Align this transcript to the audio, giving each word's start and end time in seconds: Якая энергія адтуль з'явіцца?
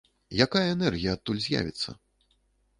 Якая 0.45 0.63
энергія 0.75 1.13
адтуль 1.17 1.43
з'явіцца? 1.45 1.89